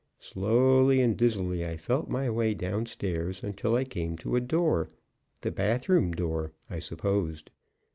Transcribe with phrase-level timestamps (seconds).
[0.17, 4.89] Slowly and dizzily I felt my way down stairs until I came to a door
[5.41, 7.51] the bath room door, I supposed.